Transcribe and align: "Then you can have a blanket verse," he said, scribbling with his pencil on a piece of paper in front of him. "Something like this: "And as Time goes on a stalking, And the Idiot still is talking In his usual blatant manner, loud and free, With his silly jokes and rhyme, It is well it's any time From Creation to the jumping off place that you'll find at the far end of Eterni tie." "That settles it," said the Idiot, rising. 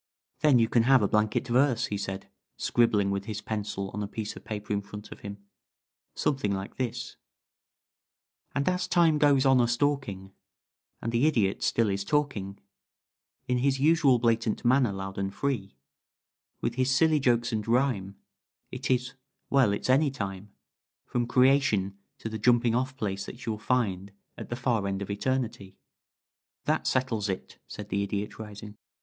"Then 0.39 0.57
you 0.57 0.67
can 0.67 0.81
have 0.89 1.03
a 1.03 1.07
blanket 1.07 1.47
verse," 1.47 1.85
he 1.85 1.97
said, 1.99 2.27
scribbling 2.57 3.11
with 3.11 3.25
his 3.25 3.39
pencil 3.39 3.91
on 3.91 4.01
a 4.01 4.07
piece 4.07 4.35
of 4.35 4.43
paper 4.43 4.73
in 4.73 4.81
front 4.81 5.11
of 5.11 5.19
him. 5.19 5.37
"Something 6.15 6.51
like 6.51 6.77
this: 6.77 7.17
"And 8.55 8.67
as 8.67 8.87
Time 8.87 9.19
goes 9.19 9.45
on 9.45 9.61
a 9.61 9.67
stalking, 9.67 10.31
And 11.03 11.11
the 11.11 11.27
Idiot 11.27 11.61
still 11.61 11.87
is 11.87 12.03
talking 12.03 12.59
In 13.47 13.59
his 13.59 13.79
usual 13.79 14.17
blatant 14.17 14.65
manner, 14.65 14.91
loud 14.91 15.19
and 15.19 15.31
free, 15.31 15.75
With 16.61 16.73
his 16.73 16.89
silly 16.89 17.19
jokes 17.19 17.51
and 17.51 17.67
rhyme, 17.67 18.15
It 18.71 18.89
is 18.89 19.13
well 19.51 19.71
it's 19.71 19.87
any 19.87 20.09
time 20.09 20.51
From 21.05 21.27
Creation 21.27 21.99
to 22.17 22.27
the 22.27 22.39
jumping 22.39 22.73
off 22.73 22.97
place 22.97 23.27
that 23.27 23.45
you'll 23.45 23.59
find 23.59 24.11
at 24.35 24.49
the 24.49 24.55
far 24.55 24.87
end 24.87 25.03
of 25.03 25.09
Eterni 25.11 25.49
tie." 25.53 25.75
"That 26.65 26.87
settles 26.87 27.29
it," 27.29 27.59
said 27.67 27.89
the 27.89 28.01
Idiot, 28.01 28.39
rising. 28.39 28.77